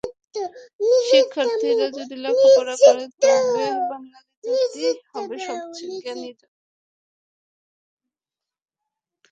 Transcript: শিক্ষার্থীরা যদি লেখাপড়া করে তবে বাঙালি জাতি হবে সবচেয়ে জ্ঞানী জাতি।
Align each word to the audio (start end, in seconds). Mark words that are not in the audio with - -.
শিক্ষার্থীরা 1.07 1.87
যদি 1.97 2.15
লেখাপড়া 2.23 2.75
করে 2.83 3.05
তবে 3.21 3.65
বাঙালি 3.89 4.31
জাতি 4.73 4.85
হবে 5.11 5.35
সবচেয়ে 5.47 5.95
জ্ঞানী 6.03 6.29
জাতি। 6.31 6.47